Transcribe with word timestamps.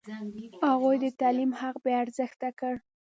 هغوی 0.67 0.95
د 1.03 1.05
تعلیم 1.19 1.51
حق 1.59 1.75
بې 1.83 1.93
ارزښته 2.03 2.49
کړ. 2.59 2.73